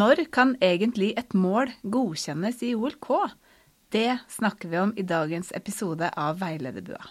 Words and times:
Når 0.00 0.20
kan 0.32 0.54
egentlig 0.64 1.10
et 1.18 1.34
mål 1.36 1.68
godkjennes 1.82 2.62
i 2.64 2.70
OLK? 2.72 3.08
Det 3.92 4.14
snakker 4.32 4.70
vi 4.70 4.78
om 4.80 4.92
i 4.96 5.02
dagens 5.04 5.50
episode 5.52 6.08
av 6.16 6.38
Veilederbua. 6.40 7.02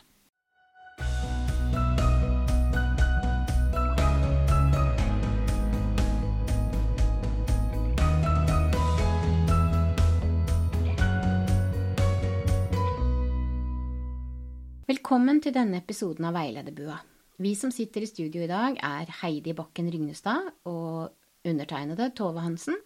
Velkommen 14.89 15.43
til 15.43 15.53
denne 15.53 15.83
episoden 15.83 16.31
av 16.31 16.39
Veilederbua. 16.39 16.97
Vi 17.37 17.53
som 17.59 17.69
sitter 17.75 18.07
i 18.07 18.09
studio 18.09 18.47
i 18.47 18.49
dag, 18.49 18.81
er 18.81 19.13
Heidi 19.21 19.53
Bakken 19.53 19.93
Rygnestad 19.93 20.49
og 20.65 21.18
undertegnede 21.47 22.11
Tove 22.15 22.43
Hansen. 22.43 22.77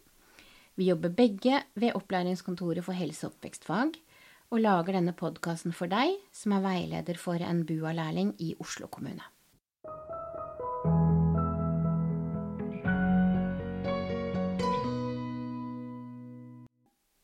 Vi 0.75 0.89
jobber 0.89 1.13
begge 1.13 1.61
ved 1.75 1.93
Opplæringskontoret 1.97 2.83
for 2.85 2.97
helse- 2.97 3.27
og 3.27 3.35
oppvekstfag, 3.35 3.93
og 4.53 4.61
lager 4.61 4.97
denne 4.97 5.13
podkasten 5.17 5.73
for 5.73 5.89
deg 5.89 6.17
som 6.33 6.53
er 6.57 6.65
veileder 6.65 7.17
for 7.17 7.41
en 7.41 7.63
BUA-lærling 7.65 8.35
i 8.41 8.53
Oslo 8.61 8.87
kommune. 8.87 9.23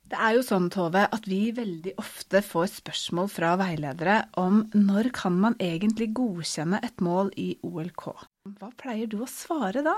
Det 0.10 0.18
er 0.18 0.34
jo 0.36 0.42
sånn, 0.44 0.72
Tove, 0.74 1.04
at 1.06 1.28
vi 1.30 1.52
veldig 1.54 1.94
ofte 2.02 2.42
får 2.44 2.72
spørsmål 2.80 3.30
fra 3.30 3.54
veiledere 3.62 4.24
om 4.42 4.64
når 4.74 5.12
kan 5.16 5.38
man 5.38 5.58
egentlig 5.62 6.10
godkjenne 6.18 6.82
et 6.84 6.98
mål 7.06 7.30
i 7.38 7.52
OLK. 7.64 8.08
Hva 8.58 8.72
pleier 8.82 9.08
du 9.08 9.20
å 9.22 9.30
svare 9.30 9.86
da? 9.86 9.94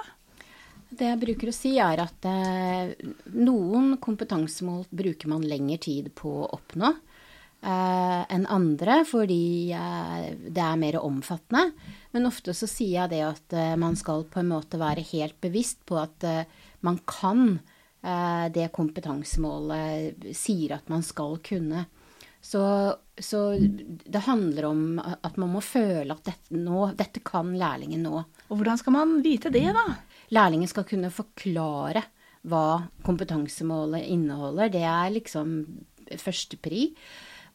Det 0.92 1.08
jeg 1.08 1.22
bruker 1.22 1.52
å 1.52 1.56
si, 1.56 1.76
er 1.80 2.04
at 2.04 2.28
eh, 2.28 2.92
noen 3.38 3.96
kompetansemål 4.04 4.86
bruker 4.92 5.32
man 5.32 5.48
lengre 5.48 5.80
tid 5.82 6.12
på 6.18 6.34
å 6.44 6.50
oppnå 6.58 6.90
eh, 6.92 8.22
enn 8.28 8.48
andre, 8.52 9.02
fordi 9.08 9.72
eh, 9.72 10.26
det 10.52 10.66
er 10.66 10.82
mer 10.82 11.00
omfattende. 11.00 11.72
Men 12.12 12.28
ofte 12.28 12.54
så 12.58 12.68
sier 12.68 13.06
jeg 13.06 13.14
det 13.16 13.22
at 13.28 13.56
eh, 13.56 13.76
man 13.80 13.96
skal 14.00 14.28
på 14.28 14.44
en 14.44 14.52
måte 14.52 14.82
være 14.82 15.08
helt 15.14 15.40
bevisst 15.44 15.86
på 15.88 16.02
at 16.04 16.28
eh, 16.28 16.44
man 16.84 17.00
kan 17.08 17.62
Eh, 18.02 18.46
det 18.50 18.72
kompetansemålet 18.74 20.24
sier 20.34 20.74
at 20.78 20.88
man 20.90 21.04
skal 21.06 21.38
kunne. 21.46 21.86
Så, 22.42 22.62
så, 23.18 23.42
det 24.06 24.24
handler 24.26 24.66
om 24.72 24.86
at 24.98 25.36
man 25.38 25.52
må 25.54 25.62
føle 25.62 26.16
at 26.16 26.24
dette, 26.26 26.58
nå, 26.58 26.88
dette 26.98 27.22
kan 27.22 27.52
lærlingen 27.54 28.02
nå. 28.02 28.24
Og 28.50 28.56
hvordan 28.56 28.80
skal 28.82 28.96
man 28.96 29.20
vite 29.22 29.52
det, 29.54 29.68
da? 29.78 29.86
Lærlingen 30.32 30.70
skal 30.72 30.88
kunne 30.88 31.12
forklare 31.14 32.06
hva 32.48 32.88
kompetansemålet 33.06 34.08
inneholder. 34.10 34.72
Det 34.74 34.86
er 34.88 35.14
liksom 35.14 35.58
førstepri. 36.20 36.90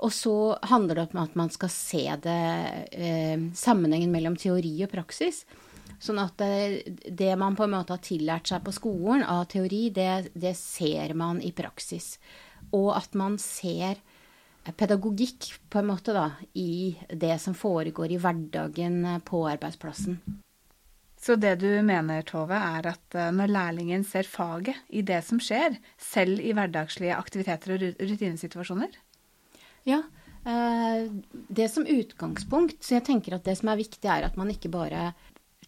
Og 0.04 0.12
så 0.12 0.34
handler 0.68 0.98
det 0.98 1.06
om 1.14 1.22
at 1.22 1.36
man 1.38 1.50
skal 1.52 1.72
se 1.72 2.04
det, 2.20 2.42
eh, 2.92 3.38
sammenhengen 3.56 4.12
mellom 4.12 4.36
teori 4.36 4.74
og 4.84 4.92
praksis. 4.92 5.44
Sånn 5.98 6.20
at 6.20 6.36
det, 6.36 6.98
det, 7.08 7.30
man 7.40 7.56
på 7.56 7.64
en 7.64 7.72
måte 7.72 7.96
har 7.96 8.04
tillært 8.04 8.50
seg 8.50 8.60
på 8.66 8.74
skolen 8.76 9.24
av 9.24 9.46
teori, 9.48 9.88
det, 9.90 10.28
det 10.36 10.52
ser 10.58 11.14
man 11.16 11.40
i 11.40 11.54
praksis. 11.56 12.18
Og 12.76 12.92
at 12.96 13.16
man 13.16 13.38
ser 13.40 14.02
pedagogikk 14.76 15.54
på 15.70 15.80
en 15.80 15.88
måte 15.88 16.12
da, 16.12 16.28
i 16.52 16.92
det 17.08 17.38
som 17.40 17.56
foregår 17.56 18.12
i 18.12 18.20
hverdagen 18.20 19.00
på 19.24 19.46
arbeidsplassen. 19.48 20.20
Så 21.26 21.34
det 21.42 21.56
du 21.58 21.70
mener, 21.82 22.22
Tove, 22.22 22.54
er 22.54 22.86
at 22.92 23.16
eh, 23.18 23.32
når 23.34 23.50
lærlingen 23.50 24.04
ser 24.06 24.28
faget 24.30 24.78
i 24.94 25.02
det 25.02 25.24
som 25.26 25.40
skjer, 25.42 25.74
selv 25.98 26.38
i 26.38 26.52
hverdagslige 26.54 27.16
aktiviteter 27.16 27.74
og 27.74 27.86
rutinesituasjoner? 27.98 28.94
Ja, 29.88 30.04
eh, 30.46 31.08
det 31.32 31.66
som 31.72 31.88
utgangspunkt. 31.90 32.78
Så 32.78 33.00
jeg 33.00 33.08
tenker 33.08 33.34
at 33.34 33.48
det 33.48 33.56
som 33.58 33.72
er 33.72 33.80
viktig, 33.82 34.06
er 34.06 34.28
at 34.28 34.38
man 34.38 34.52
ikke 34.54 34.70
bare 34.70 35.08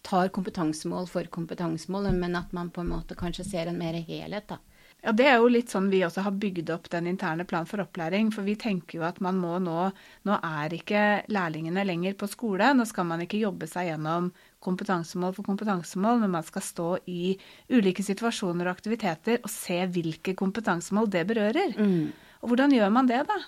tar 0.05 0.31
kompetansemål 0.31 1.09
for 1.11 1.27
kompetansemål, 1.27 2.07
men 2.15 2.39
at 2.39 2.55
man 2.55 2.71
på 2.71 2.85
en 2.85 2.93
måte 2.93 3.19
kanskje 3.19 3.49
ser 3.49 3.67
en 3.67 3.81
mer 3.81 3.99
helhet, 3.99 4.47
da. 4.47 4.61
Ja, 5.01 5.13
Det 5.15 5.27
er 5.31 5.37
jo 5.39 5.47
litt 5.47 5.71
sånn 5.71 5.87
vi 5.91 6.01
også 6.03 6.25
har 6.25 6.35
bygd 6.35 6.69
opp 6.75 6.89
den 6.91 7.07
interne 7.07 7.45
planen 7.47 7.69
for 7.69 7.79
opplæring. 7.79 8.33
For 8.35 8.43
vi 8.43 8.57
tenker 8.59 8.99
jo 8.99 9.05
at 9.07 9.21
man 9.23 9.39
må 9.39 9.55
nå 9.63 9.89
Nå 10.27 10.39
er 10.43 10.75
ikke 10.75 11.03
lærlingene 11.31 11.85
lenger 11.87 12.17
på 12.19 12.27
skole. 12.27 12.73
Nå 12.75 12.85
skal 12.89 13.07
man 13.07 13.23
ikke 13.23 13.39
jobbe 13.39 13.69
seg 13.71 13.89
gjennom 13.93 14.31
kompetansemål 14.59 15.37
for 15.37 15.47
kompetansemål, 15.47 16.19
men 16.19 16.33
man 16.35 16.43
skal 16.43 16.65
stå 16.65 16.89
i 17.07 17.37
ulike 17.71 18.03
situasjoner 18.03 18.67
og 18.67 18.75
aktiviteter 18.75 19.39
og 19.39 19.47
se 19.53 19.79
hvilke 19.87 20.35
kompetansemål 20.35 21.07
det 21.13 21.23
berører. 21.29 21.77
Mm. 21.79 22.11
Og 22.43 22.51
hvordan 22.51 22.75
gjør 22.75 22.91
man 22.91 23.07
det, 23.07 23.23
da? 23.29 23.39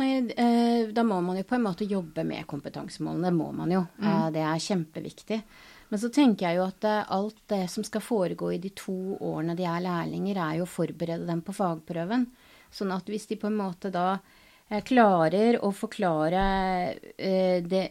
Nei, 0.00 0.10
eh, 0.36 0.90
da 0.90 1.04
må 1.06 1.20
man 1.22 1.38
jo 1.38 1.46
på 1.46 1.56
en 1.56 1.64
måte 1.64 1.86
jobbe 1.86 2.24
med 2.26 2.46
kompetansemålene. 2.50 3.30
Det 3.30 3.36
må 3.36 3.52
man 3.54 3.72
jo. 3.72 3.84
Mm. 3.96 4.08
Eh, 4.10 4.26
det 4.34 4.42
er 4.42 4.64
kjempeviktig. 4.66 5.40
Men 5.88 6.00
så 6.00 6.10
tenker 6.12 6.46
jeg 6.46 6.58
jo 6.58 6.66
at 6.66 6.86
eh, 6.88 7.10
alt 7.16 7.42
det 7.50 7.64
som 7.72 7.84
skal 7.86 8.04
foregå 8.04 8.52
i 8.54 8.60
de 8.62 8.70
to 8.76 9.16
årene 9.20 9.56
de 9.58 9.66
er 9.68 9.84
lærlinger, 9.84 10.40
er 10.40 10.60
jo 10.60 10.68
å 10.68 10.70
forberede 10.70 11.28
dem 11.28 11.42
på 11.44 11.54
fagprøven. 11.56 12.26
Sånn 12.74 12.94
at 12.94 13.10
hvis 13.10 13.28
de 13.30 13.38
på 13.40 13.50
en 13.50 13.58
måte 13.58 13.92
da 13.94 14.16
eh, 14.16 14.80
klarer 14.86 15.60
å 15.62 15.70
forklare 15.76 16.46
eh, 17.14 17.60
det 17.62 17.84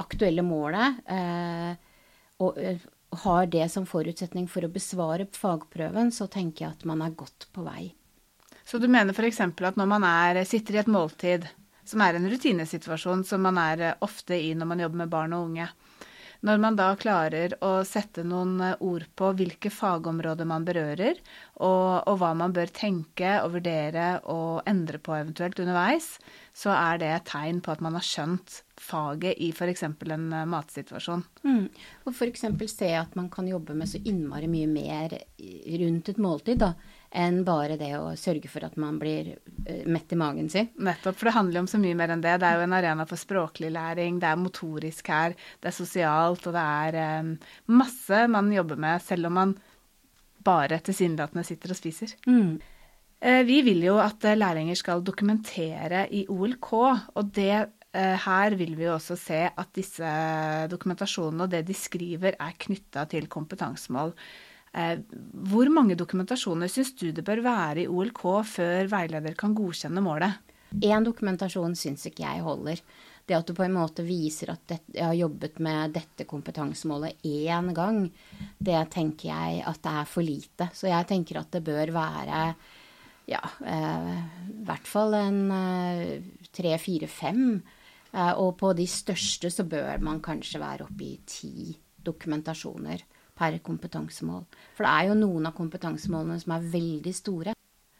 aktuelle 0.00 0.44
målet 0.46 1.00
og 2.44 2.56
har 3.24 3.46
det 3.46 3.66
som 3.70 3.84
forutsetning 3.86 4.48
for 4.50 4.66
å 4.66 4.72
besvare 4.72 5.28
fagprøven, 5.30 6.10
så 6.12 6.26
tenker 6.26 6.64
jeg 6.64 6.74
at 6.74 6.88
man 6.88 7.04
er 7.04 7.14
godt 7.14 7.46
på 7.54 7.62
vei. 7.62 7.92
Så 8.66 8.80
du 8.82 8.88
mener 8.90 9.14
f.eks. 9.14 9.38
at 9.40 9.78
når 9.78 9.86
man 9.86 10.06
er, 10.08 10.40
sitter 10.48 10.78
i 10.78 10.80
et 10.82 10.90
måltid, 10.90 11.46
som 11.86 12.02
er 12.02 12.16
en 12.16 12.26
rutinesituasjon 12.30 13.22
som 13.28 13.44
man 13.44 13.60
er 13.60 13.84
ofte 14.04 14.34
i 14.34 14.54
når 14.56 14.70
man 14.70 14.82
jobber 14.82 15.02
med 15.04 15.12
barn 15.12 15.36
og 15.36 15.50
unge, 15.50 15.68
når 16.44 16.60
man 16.60 16.76
da 16.76 16.90
klarer 17.00 17.54
å 17.64 17.78
sette 17.88 18.24
noen 18.26 18.58
eh, 18.60 18.76
ord 18.84 19.06
på 19.16 19.30
hvilke 19.38 19.70
fagområder 19.72 20.48
man 20.48 20.66
berører, 20.66 21.20
og, 21.56 22.04
og, 22.04 22.18
hva 22.20 22.32
man 22.36 22.52
bør 22.54 22.72
tenke 22.74 23.38
og 23.40 23.54
vurdere 23.56 24.08
og 24.30 24.64
endre 24.68 25.00
på 25.00 25.14
eventuelt 25.16 25.60
underveis, 25.64 26.14
så 26.54 26.74
er 26.74 27.00
det 27.00 27.10
et 27.14 27.28
tegn 27.30 27.62
på 27.64 27.72
at 27.72 27.84
man 27.84 27.96
har 27.96 28.04
skjønt 28.04 28.60
faget 28.80 29.40
i 29.40 29.50
f.eks. 29.54 29.86
en 29.88 30.26
eh, 30.34 30.48
matsituasjon. 30.52 31.24
Mm. 31.46 31.64
Og 32.04 32.12
f.eks. 32.12 32.44
se 32.74 32.90
at 32.98 33.16
man 33.16 33.30
kan 33.32 33.48
jobbe 33.48 33.76
med 33.78 33.88
så 33.88 34.02
innmari 34.04 34.50
mye 34.50 34.68
mer 34.68 35.16
rundt 35.80 36.12
et 36.12 36.20
måltid, 36.20 36.60
da 36.60 36.74
enn 37.14 37.42
bare 37.46 37.76
det 37.78 37.92
å 37.96 38.12
sørge 38.18 38.50
for 38.50 38.66
at 38.66 38.74
man 38.80 38.98
blir 38.98 39.30
eh, 39.34 39.84
mett 39.86 40.12
i 40.12 40.18
magen 40.18 40.48
sin. 40.50 40.70
Nettopp, 40.82 41.16
for 41.18 41.30
det 41.30 41.36
handler 41.36 41.58
jo 41.58 41.64
om 41.64 41.70
så 41.70 41.80
mye 41.82 41.98
mer 41.98 42.14
enn 42.14 42.24
det. 42.24 42.34
Det 42.42 42.48
er 42.48 42.58
jo 42.58 42.66
en 42.66 42.76
arena 42.76 43.06
for 43.08 43.20
språklig 43.20 43.70
læring, 43.74 44.18
det 44.22 44.30
er 44.30 44.40
motorisk 44.40 45.10
her, 45.14 45.36
det 45.62 45.70
er 45.70 45.76
sosialt, 45.76 46.48
og 46.50 46.56
det 46.56 46.64
er 46.64 47.22
um, 47.22 47.30
masse 47.78 48.24
man 48.34 48.50
jobber 48.52 48.80
med, 48.86 49.04
selv 49.06 49.30
om 49.30 49.38
man 49.38 49.54
bare 50.44 50.80
tilsynelatende 50.84 51.46
sitter 51.46 51.72
og 51.72 51.78
spiser. 51.78 52.16
Mm. 52.28 52.58
Vi 53.48 53.62
vil 53.64 53.86
jo 53.86 53.94
at 54.02 54.20
lærlinger 54.36 54.76
skal 54.76 55.00
dokumentere 55.00 56.02
i 56.12 56.26
OLK, 56.28 56.72
og 57.16 57.30
det 57.32 57.54
her 57.94 58.56
vil 58.60 58.74
vi 58.76 58.84
jo 58.84 58.98
også 58.98 59.16
se 59.16 59.38
at 59.48 59.70
disse 59.72 60.10
dokumentasjonene 60.68 61.46
og 61.46 61.54
det 61.54 61.62
de 61.64 61.76
skriver, 61.78 62.36
er 62.36 62.58
knytta 62.66 63.06
til 63.08 63.30
kompetansemål. 63.32 64.12
Eh, 64.74 64.98
hvor 65.46 65.70
mange 65.70 65.94
dokumentasjoner 65.98 66.70
syns 66.70 66.94
du 66.98 67.10
det 67.14 67.22
bør 67.26 67.44
være 67.44 67.84
i 67.84 67.88
OLK 67.90 68.22
før 68.50 68.90
veileder 68.90 69.36
kan 69.38 69.54
godkjenne 69.54 70.02
målet? 70.02 70.40
Én 70.82 71.06
dokumentasjon 71.06 71.76
syns 71.78 72.08
ikke 72.10 72.24
jeg 72.26 72.42
holder. 72.42 72.80
Det 73.24 73.36
at 73.38 73.46
du 73.48 73.54
på 73.56 73.64
en 73.64 73.76
måte 73.76 74.04
viser 74.04 74.50
at 74.52 74.64
det, 74.68 74.80
jeg 74.92 75.06
har 75.06 75.16
jobbet 75.16 75.60
med 75.62 75.94
dette 75.94 76.26
kompetansemålet 76.28 77.22
én 77.24 77.70
gang, 77.76 78.02
det 78.58 78.82
tenker 78.92 79.30
jeg 79.30 79.62
at 79.64 79.80
det 79.86 79.94
er 80.02 80.10
for 80.10 80.26
lite. 80.26 80.68
Så 80.76 80.90
jeg 80.90 81.08
tenker 81.08 81.40
at 81.40 81.54
det 81.54 81.62
bør 81.64 81.94
være 81.94 82.42
ja, 83.30 83.40
eh, 83.64 84.12
i 84.50 84.66
hvert 84.66 84.90
fall 84.90 85.16
en 85.16 85.40
eh, 85.54 86.18
tre, 86.52 86.74
fire, 86.82 87.08
fem. 87.08 87.62
Eh, 88.12 88.32
og 88.34 88.58
på 88.60 88.74
de 88.76 88.84
største 88.90 89.48
så 89.54 89.64
bør 89.64 90.02
man 90.04 90.20
kanskje 90.24 90.60
være 90.60 90.88
oppe 90.90 91.06
i 91.06 91.16
ti 91.24 91.72
dokumentasjoner 92.04 93.06
per 93.38 93.58
kompetansemål. 93.66 94.44
For 94.76 94.86
det 94.86 94.94
er 94.94 95.10
jo 95.10 95.18
noen 95.18 95.50
av 95.50 95.56
kompetansemålene 95.58 96.40
som 96.42 96.56
er 96.56 96.72
veldig 96.74 97.14
store. 97.16 97.54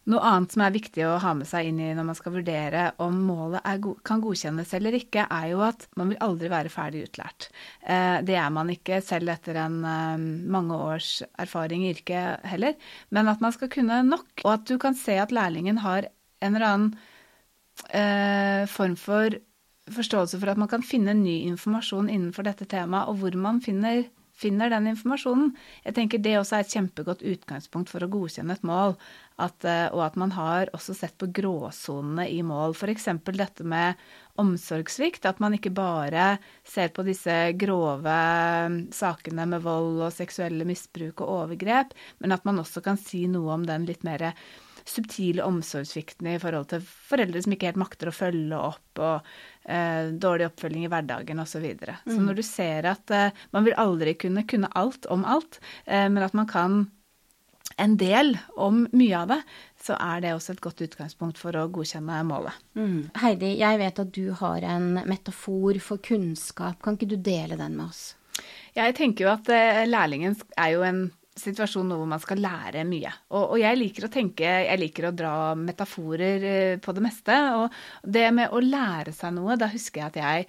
Noe 0.05 0.21
annet 0.29 0.53
som 0.53 0.61
er 0.61 0.73
viktig 0.75 1.05
å 1.09 1.15
ha 1.23 1.31
med 1.33 1.49
seg 1.49 1.71
inn 1.71 1.79
i 1.81 1.93
når 1.97 2.05
man 2.11 2.17
skal 2.19 2.35
vurdere 2.35 2.83
om 3.01 3.23
målet 3.25 3.65
go 3.81 3.95
kan 4.05 4.21
godkjennes 4.21 4.75
eller 4.77 4.99
ikke, 4.99 5.25
er 5.33 5.47
jo 5.55 5.63
at 5.65 5.87
man 5.97 6.11
vil 6.13 6.21
aldri 6.27 6.51
være 6.53 6.73
ferdig 6.73 7.07
utlært. 7.07 7.49
Eh, 7.81 8.19
det 8.27 8.37
er 8.37 8.51
man 8.53 8.73
ikke 8.73 9.01
selv 9.05 9.33
etter 9.33 9.57
en 9.63 9.79
eh, 9.89 10.27
mange 10.53 10.77
års 10.77 11.23
erfaring 11.41 11.87
i 11.87 11.95
yrket 11.95 12.45
heller. 12.53 12.77
Men 13.17 13.33
at 13.33 13.41
man 13.41 13.57
skal 13.57 13.73
kunne 13.73 14.03
nok, 14.11 14.29
og 14.45 14.51
at 14.59 14.69
du 14.69 14.77
kan 14.83 14.99
se 14.99 15.17
at 15.23 15.33
lærlingen 15.33 15.81
har 15.81 16.11
en 16.45 16.53
eller 16.53 16.69
annen 16.69 16.93
eh, 17.89 18.69
form 18.69 18.99
for 19.01 19.41
forståelse 19.95 20.37
for 20.41 20.53
at 20.53 20.61
man 20.61 20.69
kan 20.69 20.85
finne 20.85 21.17
ny 21.17 21.41
informasjon 21.49 22.13
innenfor 22.13 22.45
dette 22.45 22.69
temaet, 22.69 23.09
og 23.09 23.25
hvor 23.25 23.41
man 23.41 23.65
finner 23.65 24.05
finner 24.35 24.73
den 24.73 24.89
informasjonen. 24.91 25.53
Jeg 25.85 25.97
tenker 25.97 26.23
Det 26.23 26.35
også 26.39 26.59
er 26.59 26.65
et 26.65 26.75
kjempegodt 26.75 27.23
utgangspunkt 27.23 27.93
for 27.93 28.05
å 28.05 28.11
godkjenne 28.11 28.57
et 28.57 28.67
mål. 28.67 28.97
At, 29.39 29.65
eh, 29.67 29.89
og 29.91 30.05
at 30.05 30.19
man 30.21 30.35
har 30.35 30.71
også 30.75 30.95
sett 30.95 31.17
på 31.19 31.31
gråsonene 31.35 32.29
i 32.31 32.43
mål. 32.47 32.75
F.eks. 32.75 33.09
dette 33.31 33.65
med 33.65 33.95
omsorgssvikt. 34.39 35.27
At 35.27 35.41
man 35.43 35.55
ikke 35.55 35.75
bare 35.75 36.39
ser 36.67 36.91
på 36.95 37.07
disse 37.07 37.55
grove 37.59 38.19
mm, 38.71 38.79
sakene 38.95 39.47
med 39.51 39.65
vold 39.65 40.03
og 40.07 40.15
seksuelle 40.15 40.67
misbruk 40.69 41.23
og 41.23 41.35
overgrep, 41.39 41.95
men 42.19 42.35
at 42.35 42.45
man 42.47 42.59
også 42.63 42.83
kan 42.85 42.99
si 43.01 43.27
noe 43.31 43.55
om 43.55 43.67
den 43.67 43.87
litt 43.89 44.07
mer 44.07 44.33
subtile 44.85 45.45
omsorgssviktene 45.45 46.37
i 46.37 46.41
forhold 46.43 46.69
til 46.73 46.85
foreldre 46.85 47.43
som 47.43 47.55
ikke 47.55 47.71
helt 47.71 47.81
makter 47.81 48.11
å 48.11 48.15
følge 48.15 48.59
opp, 48.59 49.01
og 49.01 49.29
eh, 49.65 50.11
dårlig 50.21 50.49
oppfølging 50.51 50.85
i 50.87 50.91
hverdagen 50.93 51.41
osv. 51.41 51.55
Så, 51.55 51.63
videre. 51.63 51.95
så 52.05 52.19
mm. 52.19 52.25
når 52.27 52.37
du 52.41 52.43
ser 52.47 52.91
at 52.91 53.15
eh, 53.15 53.45
man 53.55 53.65
vil 53.67 53.79
aldri 53.79 54.17
kunne 54.19 54.43
kunne 54.51 54.71
alt 54.77 55.07
om 55.13 55.23
alt, 55.25 55.61
eh, 55.87 56.09
men 56.11 56.25
at 56.27 56.35
man 56.37 56.51
kan 56.51 56.83
en 57.81 57.97
del 57.99 58.37
om 58.61 58.85
mye 58.93 59.19
av 59.19 59.31
det, 59.33 59.39
så 59.81 59.97
er 59.99 60.21
det 60.23 60.35
også 60.35 60.55
et 60.55 60.63
godt 60.63 60.83
utgangspunkt 60.85 61.41
for 61.41 61.57
å 61.59 61.67
godkjenne 61.73 62.21
målet. 62.29 62.59
Mm. 62.79 63.11
Heidi, 63.23 63.55
jeg 63.61 63.81
vet 63.81 64.03
at 64.03 64.13
du 64.15 64.29
har 64.39 64.67
en 64.69 65.01
metafor 65.09 65.81
for 65.83 66.03
kunnskap. 66.05 66.81
Kan 66.85 66.99
ikke 66.99 67.15
du 67.15 67.19
dele 67.19 67.59
den 67.59 67.79
med 67.79 67.89
oss? 67.89 68.05
Jeg 68.75 68.95
tenker 68.99 69.27
jo 69.27 69.33
at 69.33 69.51
eh, 69.55 69.85
lærlingen 69.89 70.37
er 70.59 70.75
jo 70.75 70.87
en 70.87 71.05
situasjon 71.39 71.91
hvor 71.95 72.07
man 72.09 72.23
skal 72.23 72.43
lære 72.43 72.85
mye. 72.87 73.11
Og, 73.33 73.43
og, 73.43 73.57
jeg 73.61 73.79
liker 73.81 74.07
å 74.07 74.13
tenke, 74.13 74.47
jeg 74.69 74.81
liker 74.81 75.09
å 75.09 75.17
dra 75.17 75.35
metaforer 75.59 76.47
eh, 76.51 76.77
på 76.83 76.95
det 76.95 77.03
meste. 77.05 77.41
Og 77.59 78.09
det 78.17 78.29
med 78.37 78.55
å 78.55 78.63
lære 78.63 79.15
seg 79.17 79.35
noe, 79.37 79.59
da 79.61 79.71
husker 79.73 80.05
jeg 80.05 80.13
at 80.13 80.23
jeg 80.23 80.49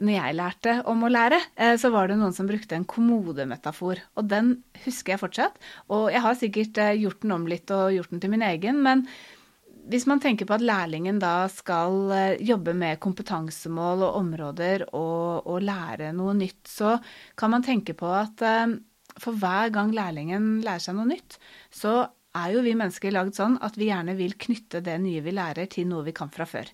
når 0.00 0.14
jeg 0.14 0.36
lærte 0.38 0.74
om 0.88 1.02
å 1.04 1.10
lære, 1.12 1.40
eh, 1.60 1.74
så 1.80 1.90
var 1.92 2.08
det 2.08 2.16
noen 2.20 2.36
som 2.36 2.48
brukte 2.48 2.76
en 2.76 2.88
kommodemetafor. 2.88 4.00
Og 4.16 4.30
den 4.30 4.54
husker 4.86 5.14
jeg 5.14 5.22
fortsatt. 5.24 5.60
Og 5.92 6.08
jeg 6.12 6.24
har 6.24 6.40
sikkert 6.40 6.80
eh, 6.80 6.96
gjort 7.00 7.20
den 7.24 7.36
om 7.36 7.48
litt 7.48 7.72
og 7.76 7.92
gjort 7.96 8.14
den 8.14 8.22
til 8.22 8.32
min 8.32 8.44
egen. 8.48 8.80
Men 8.84 9.06
hvis 9.90 10.06
man 10.08 10.20
tenker 10.20 10.48
på 10.48 10.56
at 10.56 10.64
lærlingen 10.64 11.18
da 11.20 11.48
skal 11.52 12.12
jobbe 12.44 12.76
med 12.76 13.00
kompetansemål 13.00 14.04
og 14.06 14.18
områder 14.20 14.84
og, 14.92 15.48
og 15.48 15.64
lære 15.64 16.12
noe 16.16 16.36
nytt, 16.36 16.60
så 16.68 16.94
kan 17.40 17.56
man 17.56 17.64
tenke 17.64 17.96
på 17.98 18.12
at 18.12 18.44
for 19.20 19.36
hver 19.38 19.72
gang 19.74 19.92
lærlingen 19.96 20.56
lærer 20.64 20.82
seg 20.86 20.96
noe 20.98 21.10
nytt, 21.12 21.38
så 21.74 22.08
er 22.36 22.52
jo 22.54 22.62
vi 22.62 22.76
mennesker 22.78 23.10
lagd 23.10 23.34
sånn 23.34 23.56
at 23.64 23.74
vi 23.78 23.88
gjerne 23.88 24.14
vil 24.18 24.36
knytte 24.38 24.82
det 24.86 24.94
nye 25.02 25.22
vi 25.24 25.32
lærer, 25.34 25.66
til 25.70 25.88
noe 25.90 26.04
vi 26.06 26.14
kan 26.14 26.30
fra 26.30 26.46
før. 26.46 26.68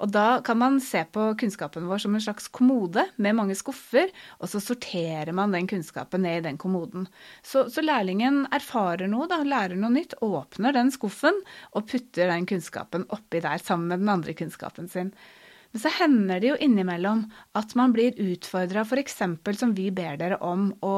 Og 0.00 0.12
da 0.14 0.40
kan 0.44 0.58
man 0.60 0.78
se 0.80 1.02
på 1.12 1.26
kunnskapen 1.40 1.84
vår 1.88 2.04
som 2.04 2.16
en 2.16 2.24
slags 2.24 2.48
kommode 2.48 3.04
med 3.20 3.36
mange 3.36 3.56
skuffer, 3.58 4.08
og 4.40 4.48
så 4.48 4.62
sorterer 4.62 5.34
man 5.36 5.52
den 5.52 5.68
kunnskapen 5.70 6.24
ned 6.24 6.40
i 6.40 6.46
den 6.48 6.60
kommoden. 6.60 7.06
Så, 7.44 7.66
så 7.72 7.84
lærlingen 7.84 8.46
erfarer 8.56 9.10
noe, 9.12 9.28
da, 9.30 9.42
lærer 9.44 9.76
noe 9.76 9.92
nytt, 9.92 10.16
åpner 10.24 10.76
den 10.76 10.92
skuffen 10.94 11.42
og 11.76 11.86
putter 11.92 12.32
den 12.32 12.48
kunnskapen 12.48 13.04
oppi 13.12 13.44
der 13.44 13.60
sammen 13.60 13.92
med 13.92 14.04
den 14.04 14.16
andre 14.16 14.36
kunnskapen 14.38 14.88
sin. 14.92 15.12
Men 15.72 15.80
så 15.80 15.92
hender 15.96 16.40
det 16.40 16.50
jo 16.50 16.56
innimellom 16.60 17.22
at 17.56 17.72
man 17.78 17.94
blir 17.96 18.18
utfordra, 18.20 18.84
f.eks. 18.84 19.16
som 19.56 19.72
vi 19.76 19.86
ber 19.94 20.18
dere 20.20 20.36
om, 20.44 20.66
å, 20.84 20.96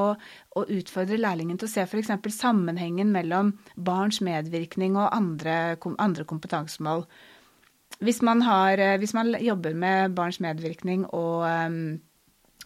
å 0.58 0.64
utfordre 0.66 1.18
lærlingen 1.20 1.60
til 1.60 1.68
å 1.68 1.74
se 1.76 1.84
f.eks. 1.86 2.10
sammenhengen 2.34 3.12
mellom 3.14 3.52
barns 3.76 4.18
medvirkning 4.24 4.98
og 4.98 5.14
andre, 5.14 5.76
andre 6.02 6.26
kompetansemål. 6.26 7.06
Hvis 8.02 8.18
man, 8.26 8.42
har, 8.42 8.82
eh, 8.82 8.98
hvis 8.98 9.14
man, 9.14 9.30
jobber 9.38 9.78
med 9.78 10.18
barns 10.18 10.40
medvirkning 10.42 11.06
og 11.14 11.46
um, 11.46 11.78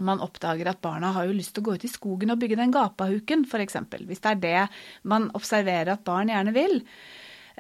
man 0.01 0.23
oppdager 0.25 0.71
at 0.71 0.81
barna 0.81 1.13
har 1.13 1.29
jo 1.29 1.37
lyst 1.37 1.53
til 1.57 1.65
å 1.65 1.69
gå 1.69 1.77
ut 1.77 1.85
i 1.85 1.93
skogen 1.93 2.33
og 2.33 2.41
bygge 2.41 2.57
den 2.57 2.73
gapahuken, 2.73 3.45
f.eks. 3.45 3.83
Hvis 4.09 4.25
det 4.25 4.33
er 4.33 4.45
det 4.45 4.67
man 5.05 5.29
observerer 5.37 5.93
at 5.93 6.07
barn 6.09 6.33
gjerne 6.33 6.57
vil, 6.57 6.81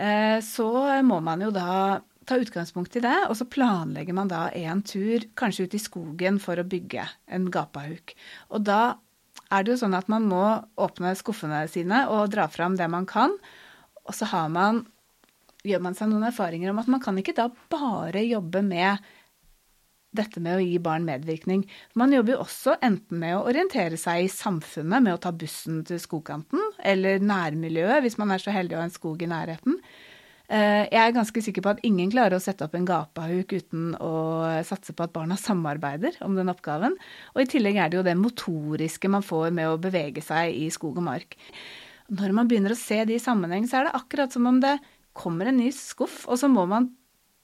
eh, 0.00 0.38
så 0.40 0.70
må 1.04 1.20
man 1.20 1.44
jo 1.44 1.52
da 1.52 1.98
ta 2.28 2.38
utgangspunkt 2.38 2.96
i 2.98 3.02
det, 3.04 3.16
og 3.28 3.36
så 3.38 3.46
planlegger 3.48 4.16
man 4.16 4.30
da 4.30 4.48
en 4.56 4.82
tur 4.86 5.24
kanskje 5.38 5.68
ut 5.68 5.76
i 5.78 5.82
skogen 5.82 6.40
for 6.42 6.60
å 6.60 6.66
bygge 6.68 7.06
en 7.32 7.48
gapahuk. 7.52 8.14
Og 8.52 8.66
da 8.68 8.98
er 9.48 9.64
det 9.64 9.74
jo 9.74 9.80
sånn 9.82 9.96
at 9.96 10.10
man 10.12 10.28
må 10.28 10.44
åpne 10.80 11.14
skuffene 11.16 11.64
sine 11.72 12.04
og 12.12 12.30
dra 12.34 12.48
fram 12.52 12.76
det 12.76 12.88
man 12.92 13.08
kan. 13.08 13.34
Og 14.04 14.16
så 14.16 14.28
har 14.28 14.50
man, 14.52 14.82
gjør 15.64 15.84
man 15.84 15.96
seg 15.96 16.10
noen 16.10 16.28
erfaringer 16.28 16.72
om 16.72 16.82
at 16.82 16.90
man 16.92 17.02
kan 17.04 17.16
ikke 17.20 17.36
da 17.36 17.48
bare 17.72 18.24
jobbe 18.26 18.62
med 18.66 19.08
dette 20.18 20.40
med 20.40 20.56
å 20.56 20.64
gi 20.64 20.78
barn 20.82 21.04
medvirkning. 21.04 21.64
Man 21.98 22.12
jobber 22.14 22.34
jo 22.34 22.44
også 22.44 22.78
enten 22.84 23.20
med 23.20 23.36
å 23.36 23.44
orientere 23.50 23.98
seg 24.00 24.24
i 24.24 24.30
samfunnet, 24.32 25.04
med 25.04 25.14
å 25.14 25.20
ta 25.22 25.34
bussen 25.36 25.82
til 25.88 26.00
skogkanten, 26.00 26.62
eller 26.80 27.20
nærmiljøet, 27.20 28.00
hvis 28.04 28.16
man 28.20 28.32
er 28.32 28.42
så 28.42 28.54
heldig 28.54 28.76
å 28.76 28.80
ha 28.80 28.88
en 28.88 28.94
skog 28.94 29.22
i 29.22 29.28
nærheten. 29.30 29.76
Eh, 30.48 30.86
jeg 30.88 30.96
er 31.02 31.12
ganske 31.12 31.42
sikker 31.44 31.64
på 31.64 31.72
at 31.74 31.82
ingen 31.84 32.08
klarer 32.12 32.38
å 32.38 32.40
sette 32.40 32.64
opp 32.64 32.76
en 32.78 32.86
gapahuk 32.88 33.52
uten 33.52 33.90
å 34.00 34.12
satse 34.64 34.94
på 34.96 35.04
at 35.04 35.12
barna 35.12 35.36
samarbeider 35.36 36.16
om 36.24 36.38
den 36.38 36.48
oppgaven. 36.48 36.96
Og 37.34 37.42
i 37.44 37.50
tillegg 37.52 37.76
er 37.76 37.92
det 37.92 37.98
jo 38.00 38.06
det 38.06 38.16
motoriske 38.16 39.10
man 39.12 39.26
får 39.26 39.52
med 39.58 39.68
å 39.68 39.80
bevege 39.82 40.24
seg 40.24 40.56
i 40.56 40.70
skog 40.72 41.02
og 41.02 41.08
mark. 41.10 41.36
Når 42.08 42.32
man 42.32 42.48
begynner 42.48 42.72
å 42.72 42.80
se 42.80 43.02
de 43.04 43.18
i 43.18 43.20
sammenheng, 43.20 43.68
så 43.68 43.82
er 43.82 43.88
det 43.88 43.98
akkurat 43.98 44.32
som 44.32 44.48
om 44.48 44.62
det 44.64 44.78
kommer 45.18 45.50
en 45.50 45.60
ny 45.60 45.68
skuff, 45.74 46.22
og 46.30 46.40
så 46.40 46.48
må 46.48 46.64
man 46.70 46.88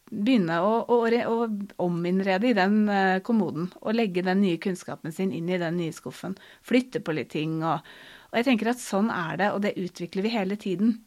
begynne 0.08 0.56
å, 0.64 0.74
å, 0.88 0.98
å 1.04 1.36
ominnrede 1.84 2.50
i 2.50 2.56
den 2.56 2.84
eh, 2.92 3.20
kommoden 3.24 3.70
og 3.80 3.96
legge 3.96 4.22
den 4.24 4.42
nye 4.44 4.60
kunnskapen 4.62 5.12
sin 5.12 5.32
inn 5.34 5.48
i 5.50 5.60
den 5.60 5.76
nye 5.80 5.92
skuffen. 5.96 6.36
Flytte 6.64 7.02
på 7.04 7.16
litt 7.16 7.32
ting 7.34 7.58
og, 7.64 7.84
og 8.30 8.38
jeg 8.38 8.48
tenker 8.48 8.72
at 8.72 8.80
sånn 8.80 9.10
er 9.12 9.40
det, 9.40 9.50
og 9.52 9.64
det 9.64 9.74
utvikler 9.80 10.24
vi 10.24 10.32
hele 10.36 10.56
tiden. 10.60 11.02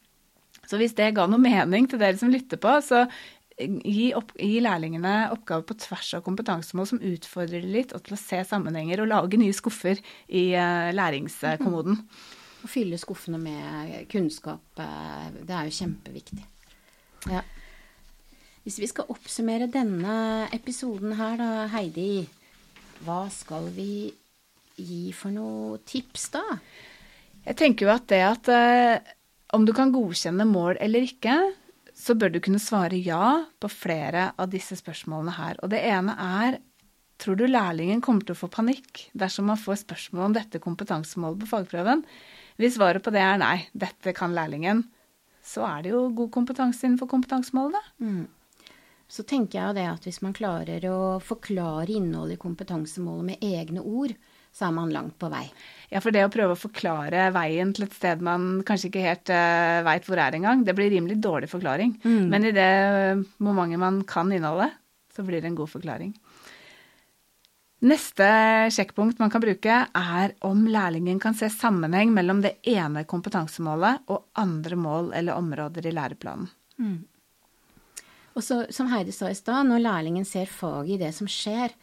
Så 0.68 0.80
hvis 0.80 0.96
det 0.98 1.14
ga 1.16 1.26
noe 1.30 1.42
mening 1.42 1.88
til 1.90 2.02
dere 2.02 2.20
som 2.20 2.32
lytter 2.34 2.60
på, 2.62 2.74
så 2.84 3.06
gi, 3.58 4.12
opp, 4.18 4.34
gi 4.38 4.60
lærlingene 4.62 5.30
oppgaver 5.34 5.66
på 5.68 5.78
tvers 5.82 6.14
av 6.18 6.24
kompetansemål 6.26 6.90
som 6.92 7.02
utfordrer 7.02 7.64
dem 7.64 7.74
litt, 7.74 7.94
og 7.96 8.04
til 8.06 8.18
å 8.18 8.22
se 8.22 8.42
sammenhenger 8.46 9.02
og 9.02 9.12
lage 9.12 9.40
nye 9.42 9.56
skuffer 9.56 10.02
i 10.28 10.50
uh, 10.54 10.90
læringskommoden. 10.96 12.02
Å 12.66 12.70
fylle 12.70 13.00
skuffene 13.00 13.40
med 13.40 14.08
kunnskap, 14.12 14.82
eh, 14.82 15.28
det 15.46 15.54
er 15.54 15.68
jo 15.68 15.76
kjempeviktig. 15.78 16.40
Ja. 17.30 17.44
Hvis 18.66 18.80
vi 18.82 18.90
skal 18.90 19.12
oppsummere 19.14 19.70
denne 19.72 20.48
episoden 20.52 21.14
her, 21.20 21.38
da, 21.40 21.68
Heidi, 21.72 22.26
hva 23.06 23.28
skal 23.32 23.70
vi 23.76 24.10
gi 24.76 25.14
for 25.16 25.32
noe 25.32 25.78
tips, 25.88 26.32
da? 26.34 26.44
Jeg 27.46 27.60
tenker 27.62 27.88
jo 27.88 27.94
at 27.94 28.10
det 28.12 28.24
at 28.26 28.52
uh, 28.52 29.14
om 29.56 29.66
du 29.66 29.74
kan 29.76 29.94
godkjenne 29.94 30.46
mål 30.48 30.80
eller 30.84 31.08
ikke, 31.08 31.36
så 31.98 32.14
bør 32.18 32.34
du 32.34 32.42
kunne 32.44 32.62
svare 32.62 32.98
ja 33.02 33.46
på 33.60 33.70
flere 33.72 34.32
av 34.38 34.52
disse 34.52 34.78
spørsmålene 34.78 35.34
her. 35.38 35.60
Og 35.64 35.72
det 35.74 35.82
ene 35.88 36.14
er 36.22 36.60
tror 37.18 37.38
du 37.40 37.48
lærlingen 37.50 38.04
kommer 38.06 38.26
til 38.26 38.36
å 38.36 38.42
få 38.44 38.50
panikk 38.54 39.08
dersom 39.18 39.50
man 39.50 39.58
får 39.58 39.82
spørsmål 39.82 40.28
om 40.28 40.36
dette 40.36 40.62
kompetansemålet 40.62 41.42
på 41.42 41.50
fagprøven? 41.56 42.04
Hvis 42.62 42.78
svaret 42.78 43.04
på 43.06 43.14
det 43.14 43.24
er 43.24 43.40
nei, 43.42 43.58
dette 43.74 44.14
kan 44.18 44.36
lærlingen, 44.38 44.84
så 45.42 45.66
er 45.66 45.86
det 45.86 45.94
jo 45.96 46.08
god 46.14 46.32
kompetanse 46.36 46.86
innenfor 46.86 47.10
kompetansemålet. 47.10 47.94
Mm. 48.04 48.26
Så 49.08 49.24
tenker 49.24 49.58
jeg 49.58 49.70
jo 49.70 49.78
det 49.78 49.86
at 49.88 50.06
hvis 50.06 50.20
man 50.26 50.36
klarer 50.36 50.84
å 50.92 51.00
forklare 51.24 51.94
innholdet 51.96 52.36
i 52.36 52.42
kompetansemålet 52.42 53.30
med 53.30 53.46
egne 53.46 53.82
ord, 53.82 54.14
så 54.58 54.68
er 54.68 54.74
man 54.74 54.94
langt 54.94 55.18
på 55.22 55.30
vei. 55.30 55.46
Ja, 55.92 56.02
for 56.04 56.12
det 56.12 56.26
å 56.26 56.32
prøve 56.34 56.56
å 56.56 56.60
forklare 56.60 57.30
veien 57.36 57.70
til 57.76 57.86
et 57.86 57.96
sted 57.96 58.24
man 58.26 58.64
kanskje 58.68 58.90
ikke 58.90 59.06
helt 59.06 59.32
uh, 59.32 59.38
eh, 59.38 59.84
veit 59.88 60.08
hvor 60.08 60.20
er 60.20 60.36
engang, 60.36 60.66
det 60.68 60.76
blir 60.76 60.92
rimelig 60.92 61.20
dårlig 61.24 61.52
forklaring. 61.52 61.94
Mm. 62.04 62.26
Men 62.34 62.48
i 62.50 62.54
det 62.56 62.72
momentet 63.44 63.80
man 63.80 64.02
kan 64.10 64.34
innholdet, 64.34 64.76
så 65.16 65.24
blir 65.26 65.42
det 65.42 65.52
en 65.52 65.60
god 65.60 65.72
forklaring. 65.72 66.12
Neste 67.88 68.28
sjekkpunkt 68.74 69.20
man 69.22 69.30
kan 69.30 69.44
bruke, 69.44 69.76
er 69.86 70.34
om 70.50 70.64
lærlingen 70.66 71.20
kan 71.22 71.38
se 71.38 71.50
sammenheng 71.54 72.10
mellom 72.14 72.42
det 72.42 72.56
ene 72.66 73.06
kompetansemålet 73.06 74.10
og 74.10 74.26
andre 74.42 74.80
mål 74.82 75.12
eller 75.20 75.38
områder 75.38 75.86
i 75.86 75.94
læreplanen. 75.94 76.50
Mm. 76.82 76.98
Og 78.38 78.46
så, 78.46 78.64
som 78.74 78.90
Heidi 78.90 79.14
sa 79.14 79.30
i 79.30 79.38
stad, 79.38 79.70
når 79.70 79.86
lærlingen 79.86 80.26
ser 80.26 80.50
faget 80.50 80.98
i 80.98 81.00
det 81.06 81.14
som 81.18 81.30
skjer, 81.30 81.74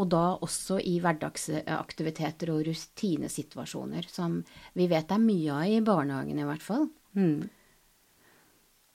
og 0.00 0.10
da 0.12 0.24
også 0.44 0.78
i 0.80 0.98
hverdagsaktiviteter 1.02 2.52
og 2.54 2.62
rutinesituasjoner, 2.68 4.08
som 4.08 4.40
vi 4.78 4.88
vet 4.90 5.12
er 5.12 5.22
mye 5.22 5.58
av 5.58 5.72
i 5.72 5.82
barnehagen 5.84 6.40
i 6.40 6.46
hvert 6.48 6.64
fall. 6.64 6.88
Mm. 7.18 7.50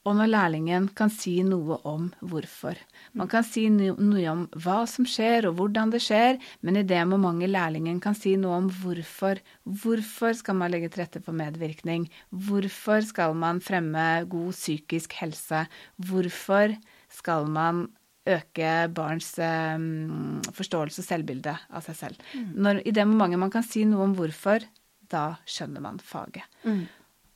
Og 0.07 0.15
når 0.15 0.29
lærlingen 0.31 0.85
kan 0.95 1.09
si 1.11 1.33
noe 1.43 1.81
om 1.87 2.05
hvorfor. 2.23 2.79
Man 3.19 3.27
kan 3.27 3.43
si 3.43 3.65
noe 3.73 4.23
om 4.31 4.45
hva 4.55 4.77
som 4.87 5.07
skjer 5.09 5.49
og 5.49 5.57
hvordan 5.57 5.91
det 5.91 5.99
skjer, 6.05 6.39
men 6.63 6.79
i 6.79 6.85
det 6.87 7.01
momentet 7.11 7.51
lærlingen 7.51 7.99
kan 8.03 8.15
si 8.15 8.37
noe 8.39 8.61
om 8.61 8.69
hvorfor. 8.71 9.41
Hvorfor 9.67 10.37
skal 10.39 10.55
man 10.61 10.71
legge 10.71 10.93
til 10.93 11.03
rette 11.03 11.19
for 11.25 11.35
medvirkning? 11.35 12.07
Hvorfor 12.31 13.03
skal 13.03 13.35
man 13.35 13.59
fremme 13.59 14.07
god 14.31 14.55
psykisk 14.55 15.17
helse? 15.19 15.65
Hvorfor 15.99 16.77
skal 17.11 17.51
man 17.51 17.89
øke 18.35 18.71
barns 18.95 19.33
um, 19.39 20.41
forståelse 20.55 21.03
og 21.03 21.07
selvbilde 21.07 21.53
av 21.53 21.85
seg 21.85 21.97
selv. 22.01 22.27
Mm. 22.33 22.51
Når, 22.65 22.81
I 22.83 22.93
det 22.95 23.07
momentet 23.07 23.41
man 23.41 23.53
kan 23.53 23.65
si 23.65 23.85
noe 23.87 24.07
om 24.07 24.15
hvorfor, 24.17 24.65
da 25.07 25.25
skjønner 25.47 25.83
man 25.83 26.01
faget. 26.03 26.45
Mm. 26.67 26.85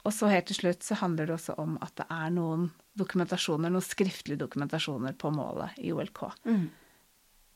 Og 0.01 0.13
så 0.15 0.29
helt 0.31 0.47
til 0.49 0.57
slutt 0.57 0.85
så 0.85 0.97
handler 0.99 1.29
det 1.29 1.37
også 1.37 1.55
om 1.61 1.77
at 1.83 1.93
det 1.99 2.07
er 2.09 2.29
noen 2.33 2.69
dokumentasjoner, 2.97 3.71
noen 3.71 3.85
skriftlige 3.85 4.41
dokumentasjoner 4.41 5.15
på 5.19 5.31
målet 5.33 5.77
i 5.79 5.93
OLK. 5.93 6.23
Mm. 6.49 6.65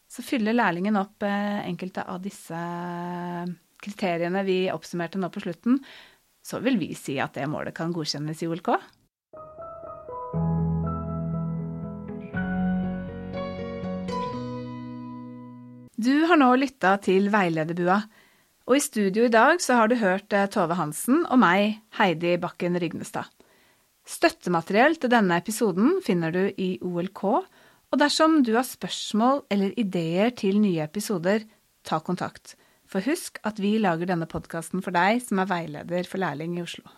Så 0.08 0.24
fyller 0.24 0.56
lærlingen 0.56 0.98
opp 1.00 1.26
eh, 1.26 1.64
enkelte 1.66 2.06
av 2.08 2.22
disse 2.24 2.60
kriteriene 3.86 4.44
vi 4.46 4.60
oppsummerte 4.72 5.20
nå 5.20 5.32
på 5.34 5.44
slutten, 5.44 5.80
så 6.46 6.62
vil 6.62 6.78
vi 6.78 6.94
si 6.98 7.18
at 7.22 7.36
det 7.38 7.48
målet 7.50 7.76
kan 7.76 7.94
godkjennes 7.94 8.44
i 8.46 8.50
OLK. 8.50 8.70
Du 15.96 16.26
har 16.28 16.36
nå 16.36 16.50
lytta 16.60 16.98
til 17.00 17.30
Veilederbua, 17.32 18.02
og 18.68 18.76
i 18.76 18.84
studio 18.84 19.30
i 19.30 19.32
dag 19.32 19.62
så 19.64 19.78
har 19.80 19.88
du 19.88 19.96
hørt 19.96 20.34
eh, 20.36 20.50
Tove 20.52 20.76
Hansen 20.76 21.22
og 21.32 21.40
meg, 21.40 21.78
Heidi 21.96 22.34
Bakken 22.42 22.76
Rygnestad. 22.82 23.30
Støttemateriell 24.04 25.00
til 25.00 25.14
denne 25.14 25.38
episoden 25.40 26.02
finner 26.04 26.36
du 26.36 26.42
i 26.60 26.76
OLK, 26.84 27.24
og 27.24 28.02
dersom 28.02 28.42
du 28.44 28.52
har 28.58 28.68
spørsmål 28.68 29.46
eller 29.54 29.72
ideer 29.80 30.36
til 30.36 30.60
nye 30.60 30.84
episoder, 30.84 31.48
ta 31.88 32.02
kontakt. 32.04 32.58
For 32.92 33.00
husk 33.08 33.40
at 33.48 33.64
vi 33.64 33.78
lager 33.80 34.12
denne 34.12 34.28
podkasten 34.28 34.84
for 34.84 34.92
deg 34.92 35.24
som 35.24 35.40
er 35.40 35.48
veileder 35.54 36.12
for 36.12 36.20
lærling 36.20 36.60
i 36.60 36.66
Oslo. 36.66 36.92